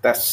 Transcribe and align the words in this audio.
tes 0.00 0.32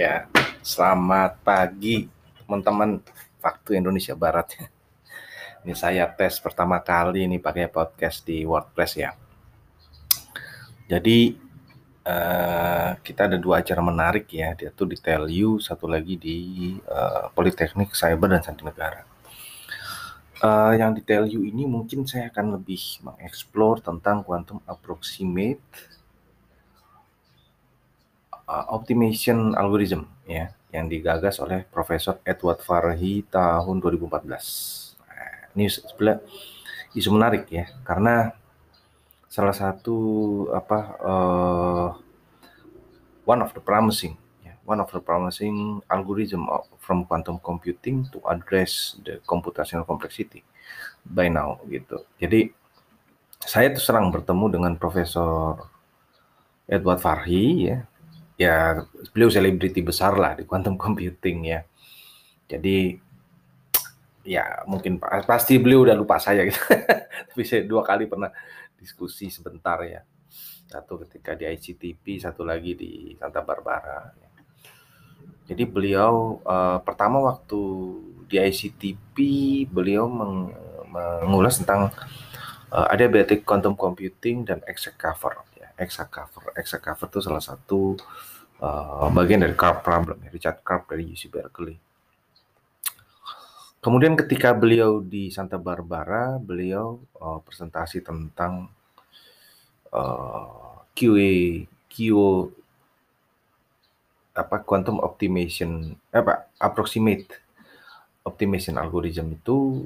ya. 0.00 0.24
Selamat 0.64 1.36
pagi 1.44 2.08
teman-teman 2.40 3.04
waktu 3.44 3.76
Indonesia 3.76 4.16
Barat. 4.16 4.56
Ini 5.64 5.76
saya 5.76 6.08
tes 6.08 6.40
pertama 6.40 6.80
kali 6.80 7.24
ini 7.24 7.40
pakai 7.40 7.72
podcast 7.72 8.20
di 8.24 8.44
WordPress 8.44 8.92
ya. 9.00 9.16
Jadi 10.84 11.32
uh, 12.04 12.92
kita 13.00 13.32
ada 13.32 13.40
dua 13.40 13.64
acara 13.64 13.80
menarik 13.80 14.28
ya. 14.28 14.52
Dia 14.52 14.68
tuh 14.68 14.92
di 14.92 14.96
Telu, 15.00 15.56
satu 15.56 15.88
lagi 15.88 16.20
di 16.20 16.36
uh, 16.84 17.32
Politeknik 17.32 17.96
Cyber 17.96 18.28
dan 18.28 18.44
Negara. 18.60 19.08
Uh, 20.44 20.76
yang 20.76 20.92
di 20.92 21.00
Telu 21.00 21.40
ini 21.40 21.64
mungkin 21.64 22.04
saya 22.04 22.28
akan 22.28 22.60
lebih 22.60 23.00
mengeksplor 23.00 23.80
tentang 23.80 24.20
quantum 24.20 24.60
approximate 24.68 25.64
uh, 28.48 28.64
optimization 28.72 29.52
algorithm 29.56 30.08
ya 30.24 30.52
yang 30.74 30.90
digagas 30.90 31.38
oleh 31.38 31.62
Profesor 31.70 32.18
Edward 32.26 32.58
Farhi 32.58 33.22
tahun 33.30 33.78
2014. 33.78 34.98
Nah, 35.06 35.54
ini 35.54 35.70
sebelah 35.70 36.18
isu 36.94 37.14
menarik 37.14 37.46
ya 37.46 37.70
karena 37.86 38.34
salah 39.30 39.54
satu 39.54 39.98
apa 40.54 40.78
uh, 41.02 41.88
one 43.26 43.40
of 43.42 43.50
the 43.54 43.62
promising 43.62 44.18
ya, 44.42 44.54
one 44.66 44.78
of 44.82 44.90
the 44.90 45.02
promising 45.02 45.82
algorithm 45.90 46.46
from 46.82 47.06
quantum 47.06 47.38
computing 47.38 48.06
to 48.10 48.18
address 48.26 48.98
the 49.06 49.22
computational 49.26 49.86
complexity 49.86 50.42
by 51.06 51.30
now 51.30 51.58
gitu. 51.70 52.02
Jadi 52.18 52.50
saya 53.44 53.70
tuh 53.70 53.82
serang 53.82 54.08
bertemu 54.10 54.58
dengan 54.58 54.72
Profesor 54.74 55.68
Edward 56.64 56.98
Farhi 56.98 57.68
ya 57.68 57.84
ya 58.34 58.82
beliau 59.14 59.30
selebriti 59.30 59.80
besar 59.80 60.18
lah 60.18 60.34
di 60.38 60.44
quantum 60.46 60.74
computing 60.74 61.38
ya. 61.46 61.60
Jadi 62.50 62.98
ya 64.24 64.64
mungkin 64.64 64.96
pasti 65.28 65.60
beliau 65.60 65.86
udah 65.86 65.96
lupa 65.96 66.18
saya 66.18 66.48
gitu. 66.48 66.58
Tapi 67.30 67.42
saya 67.46 67.62
dua 67.62 67.86
kali 67.86 68.10
pernah 68.10 68.32
diskusi 68.78 69.30
sebentar 69.30 69.78
ya. 69.86 70.02
Satu 70.66 70.98
ketika 71.06 71.38
di 71.38 71.46
ICTP, 71.46 72.18
satu 72.18 72.42
lagi 72.42 72.74
di 72.74 73.14
Santa 73.20 73.44
Barbara. 73.44 74.10
Jadi 75.44 75.62
beliau 75.68 76.40
uh, 76.40 76.80
pertama 76.80 77.20
waktu 77.20 77.60
di 78.32 78.40
ICTP 78.40 79.16
beliau 79.68 80.08
meng, 80.08 80.48
mengulas 81.28 81.60
tentang 81.60 81.92
uh, 82.72 82.86
adiabatic 82.88 83.44
quantum 83.44 83.76
computing 83.76 84.42
dan 84.48 84.64
exact 84.64 84.96
cover 84.96 85.44
exact 85.78 86.10
cover. 86.12 86.52
Exact 86.58 86.84
cover 86.84 87.06
itu 87.10 87.20
salah 87.22 87.42
satu 87.42 87.98
uh, 88.62 89.08
bagian 89.10 89.42
dari 89.42 89.56
Carp 89.58 89.82
problem, 89.82 90.20
ya, 90.22 90.30
Richard 90.30 90.60
Carp 90.62 90.90
dari 90.90 91.08
UC 91.08 91.30
Berkeley. 91.30 91.76
Kemudian 93.84 94.16
ketika 94.16 94.56
beliau 94.56 95.04
di 95.04 95.28
Santa 95.28 95.60
Barbara, 95.60 96.40
beliau 96.40 97.04
uh, 97.20 97.36
presentasi 97.44 98.00
tentang 98.00 98.72
uh, 99.92 100.80
QA, 100.96 101.68
QO, 101.92 102.48
apa 104.34 104.64
quantum 104.64 104.98
optimization, 105.04 105.94
apa 106.10 106.48
approximate 106.58 107.44
optimization 108.24 108.80
algorithm 108.80 109.36
itu 109.36 109.84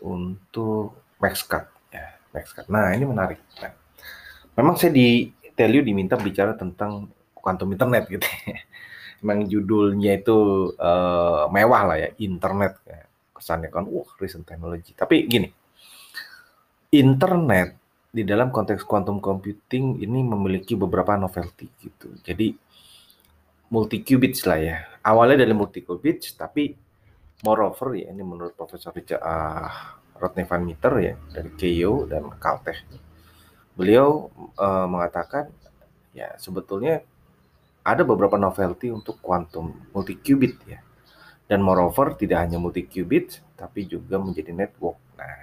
untuk 0.00 0.94
max 1.18 1.42
cut 1.44 1.66
ya 1.90 2.16
max 2.32 2.54
cut. 2.54 2.70
Nah 2.70 2.94
ini 2.94 3.04
menarik. 3.04 3.42
Nah, 3.60 3.74
Memang 4.60 4.76
saya 4.76 4.92
di 4.92 5.32
Telio 5.56 5.80
diminta 5.80 6.20
bicara 6.20 6.52
tentang 6.52 7.08
quantum 7.32 7.72
internet 7.72 8.12
gitu. 8.12 8.28
Memang 9.24 9.48
judulnya 9.48 10.20
itu 10.20 10.36
uh, 10.76 11.48
mewah 11.48 11.82
lah 11.88 11.96
ya, 11.96 12.08
internet. 12.20 12.76
Kesannya 13.32 13.72
kan, 13.72 13.88
wah 13.88 14.04
recent 14.20 14.44
technology. 14.44 14.92
Tapi 14.92 15.24
gini, 15.24 15.48
internet 16.92 17.80
di 18.12 18.20
dalam 18.28 18.52
konteks 18.52 18.84
quantum 18.84 19.16
computing 19.16 19.96
ini 20.04 20.20
memiliki 20.20 20.76
beberapa 20.76 21.16
novelty 21.16 21.72
gitu. 21.80 22.12
Jadi 22.20 22.52
multi 23.72 24.04
qubits 24.04 24.44
lah 24.44 24.60
ya. 24.60 24.76
Awalnya 25.00 25.48
dari 25.48 25.56
multi 25.56 25.80
qubits, 25.80 26.36
tapi 26.36 26.76
moreover 27.48 27.96
ya 27.96 28.12
ini 28.12 28.20
menurut 28.20 28.52
Profesor 28.52 28.92
Richard 28.92 29.24
uh, 29.24 29.96
Rodney 30.20 30.44
Van 30.44 30.60
Meter 30.60 30.92
ya 31.00 31.14
dari 31.32 31.48
Keio 31.56 32.04
dan 32.04 32.28
Caltech 32.36 32.84
beliau 33.74 34.30
uh, 34.58 34.86
mengatakan 34.90 35.48
ya 36.10 36.34
sebetulnya 36.36 37.06
ada 37.80 38.02
beberapa 38.04 38.36
novelty 38.36 38.92
untuk 38.92 39.18
quantum 39.24 39.72
multi 39.94 40.18
qubit 40.20 40.56
ya. 40.68 40.80
Dan 41.50 41.66
moreover 41.66 42.14
tidak 42.14 42.46
hanya 42.46 42.62
multi 42.62 42.86
qubit 42.86 43.42
tapi 43.58 43.88
juga 43.88 44.22
menjadi 44.22 44.54
network. 44.54 44.98
Nah, 45.18 45.34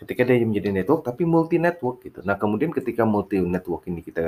ketika 0.00 0.24
dia 0.24 0.40
menjadi 0.40 0.72
network 0.72 1.04
tapi 1.04 1.28
multi 1.28 1.60
network 1.60 2.00
gitu. 2.06 2.24
Nah, 2.24 2.40
kemudian 2.40 2.72
ketika 2.72 3.04
multi 3.04 3.42
network 3.42 3.84
ini 3.90 4.00
kita 4.00 4.24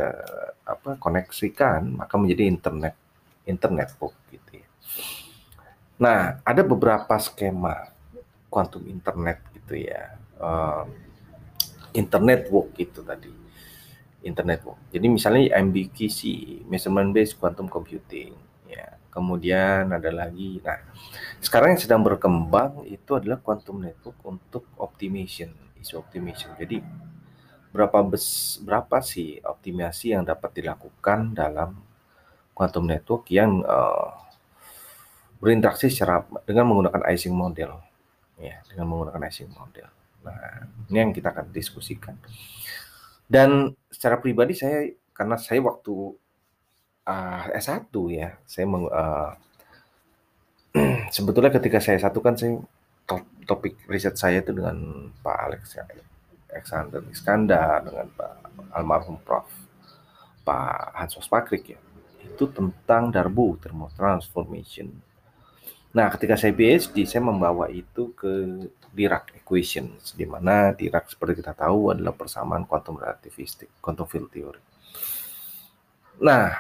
apa 0.68 1.00
koneksikan 1.00 1.96
maka 1.96 2.14
menjadi 2.20 2.44
internet 2.44 2.94
internet 3.46 3.94
network 3.96 4.14
gitu 4.28 4.60
ya. 4.60 4.68
Nah, 5.96 6.44
ada 6.44 6.60
beberapa 6.60 7.16
skema 7.16 7.88
quantum 8.52 8.84
internet 8.84 9.40
gitu 9.56 9.80
ya. 9.80 10.12
Internet 11.96 12.52
work 12.52 12.76
itu 12.76 13.00
tadi. 13.00 13.32
Internet 14.22 14.60
work. 14.68 14.92
Jadi 14.92 15.06
misalnya 15.08 15.56
MBQC 15.56 16.20
measurement 16.68 17.10
based 17.16 17.40
quantum 17.40 17.66
computing 17.66 18.36
ya. 18.68 19.00
Kemudian 19.08 19.88
ada 19.96 20.12
lagi 20.12 20.60
nah 20.60 20.76
sekarang 21.40 21.72
yang 21.72 21.80
sedang 21.80 22.02
berkembang 22.04 22.84
itu 22.84 23.16
adalah 23.16 23.40
quantum 23.40 23.80
network 23.80 24.20
untuk 24.28 24.68
optimization 24.76 25.48
isu 25.80 26.02
optimization. 26.02 26.52
Jadi 26.58 26.84
berapa 27.72 28.04
bes, 28.04 28.58
berapa 28.60 29.00
sih 29.00 29.40
optimasi 29.40 30.12
yang 30.12 30.26
dapat 30.26 30.60
dilakukan 30.60 31.32
dalam 31.32 31.80
quantum 32.52 32.84
network 32.84 33.28
yang 33.32 33.64
uh, 33.64 34.16
berinteraksi 35.40 35.92
secara 35.92 36.24
dengan 36.44 36.68
menggunakan 36.68 37.04
icing 37.14 37.32
model? 37.32 37.80
Ya 38.36 38.60
dengan 38.68 38.92
menggunakan 38.92 39.22
icing 39.32 39.48
model 39.48 39.88
Nah, 40.26 40.66
ini 40.91 40.98
yang 40.98 41.14
kita 41.14 41.31
akan 41.31 41.54
diskusikan. 41.54 42.19
Dan 43.26 43.75
secara 43.91 44.19
pribadi 44.19 44.59
saya 44.59 44.91
karena 45.14 45.38
saya 45.38 45.62
waktu 45.62 45.94
uh, 47.06 47.44
S1 47.54 47.94
ya, 48.10 48.34
saya 48.42 48.66
meng, 48.66 48.91
uh, 48.91 49.32
sebetulnya 51.15 51.54
ketika 51.54 51.78
saya 51.78 52.03
satu 52.03 52.19
kan 52.19 52.34
saya 52.34 52.59
topik 53.47 53.86
riset 53.86 54.19
saya 54.19 54.42
itu 54.42 54.50
dengan 54.50 55.09
Pak 55.22 55.38
Alex 55.47 55.78
Alexander 56.50 57.00
Iskandar 57.06 57.86
dengan 57.86 58.10
Pak 58.15 58.32
almarhum 58.75 59.22
Prof. 59.22 59.47
Pak 60.47 60.94
Hansos 60.94 61.26
Pakrik 61.26 61.75
ya. 61.75 61.81
Itu 62.22 62.47
tentang 62.50 63.10
darbu 63.10 63.59
thermotransformation. 63.59 64.94
Nah, 65.96 66.12
ketika 66.12 66.36
saya 66.36 66.52
PhD, 66.52 67.08
saya 67.08 67.24
membawa 67.24 67.72
itu 67.72 68.12
ke 68.12 68.68
Dirac 68.92 69.32
equations, 69.32 70.12
di 70.12 70.28
mana 70.28 70.76
Dirac 70.76 71.08
seperti 71.08 71.40
kita 71.40 71.56
tahu 71.56 71.96
adalah 71.96 72.12
persamaan 72.12 72.68
quantum 72.68 73.00
relativistik, 73.00 73.80
quantum 73.80 74.04
field 74.04 74.28
theory. 74.28 74.60
Nah, 76.20 76.52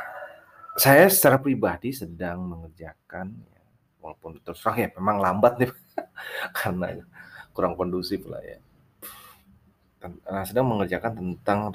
saya 0.80 1.12
secara 1.12 1.36
pribadi 1.36 1.92
sedang 1.92 2.48
mengerjakan, 2.48 3.28
ya, 3.52 3.60
walaupun 4.00 4.40
terus 4.40 4.56
terang 4.64 4.80
ya 4.80 4.88
memang 4.96 5.20
lambat 5.20 5.52
nih, 5.60 5.72
karena 6.56 7.04
kurang 7.52 7.76
kondusif 7.76 8.24
lah 8.24 8.40
ya. 8.40 8.56
Nah, 10.32 10.48
sedang 10.48 10.64
mengerjakan 10.64 11.12
tentang 11.12 11.68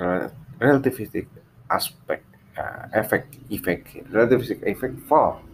relativistik 0.57 1.29
aspek, 1.69 2.25
uh, 2.57 2.89
efek, 2.89 3.29
efek, 3.53 4.09
relativistik 4.09 4.65
efek 4.65 4.97
for 5.05 5.50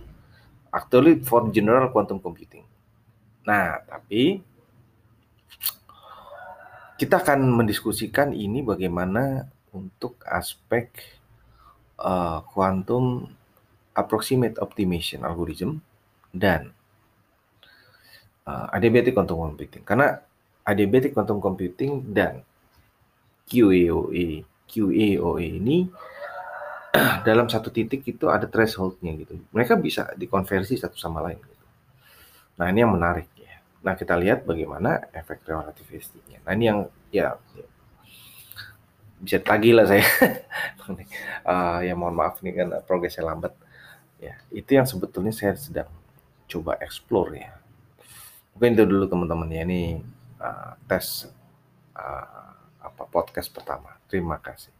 actually 0.77 1.25
for 1.25 1.49
general 1.49 1.89
quantum 1.89 2.21
computing. 2.21 2.61
Nah, 3.41 3.81
tapi 3.81 4.45
kita 7.01 7.21
akan 7.21 7.49
mendiskusikan 7.57 8.33
ini 8.33 8.61
bagaimana 8.61 9.49
untuk 9.73 10.21
aspek 10.29 10.93
uh, 11.97 12.45
quantum 12.53 13.25
approximate 13.97 14.61
optimization 14.61 15.25
algorithm 15.25 15.81
dan 16.29 16.69
uh, 18.45 18.69
adiabatic 18.69 19.17
quantum 19.17 19.41
computing. 19.41 19.81
Karena 19.81 20.21
adiabatic 20.61 21.17
quantum 21.17 21.41
computing 21.41 22.05
dan 22.13 22.45
QAOA 23.47 24.43
QAOA 24.67 25.45
ini 25.63 25.87
dalam 27.27 27.47
satu 27.47 27.69
titik 27.69 28.03
itu 28.07 28.25
ada 28.27 28.49
thresholdnya 28.49 29.13
gitu. 29.19 29.37
Mereka 29.53 29.77
bisa 29.77 30.11
dikonversi 30.17 30.77
satu 30.79 30.97
sama 30.97 31.21
lain. 31.23 31.39
Gitu. 31.39 31.65
Nah 32.57 32.67
ini 32.69 32.81
yang 32.81 32.93
menarik. 32.93 33.27
Nah, 33.87 33.95
kita 33.95 34.19
lihat 34.19 34.43
bagaimana 34.43 35.05
efek 35.15 35.47
relativistiknya. 35.47 36.43
Nah, 36.43 36.51
ini 36.57 36.65
yang 36.67 36.79
ya, 37.07 37.39
bisa 39.23 39.39
lagi 39.47 39.71
lah 39.71 39.85
saya. 39.87 40.03
uh, 41.47 41.79
ya 41.87 41.93
mohon 41.95 42.19
maaf 42.19 42.43
nih 42.43 42.51
kan 42.51 42.67
progresnya 42.83 43.23
lambat. 43.23 43.55
Ya, 44.19 44.35
itu 44.49 44.75
yang 44.75 44.83
sebetulnya 44.83 45.31
saya 45.31 45.55
sedang 45.55 45.87
coba 46.51 46.75
explore 46.83 47.31
ya. 47.37 47.53
Mungkin 48.57 48.75
itu 48.75 48.83
dulu 48.83 49.05
teman-teman 49.05 49.55
ya, 49.55 49.61
ini 49.63 50.01
uh, 50.41 50.73
tes 50.89 51.29
uh, 51.95 52.51
apa 52.81 53.03
podcast 53.07 53.53
pertama. 53.53 53.95
Terima 54.11 54.35
kasih. 54.41 54.76